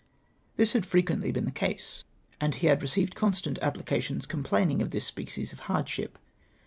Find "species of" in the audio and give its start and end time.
5.05-5.59